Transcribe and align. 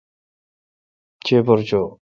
چیپر 1.25 1.59
چو۔ 1.67 1.81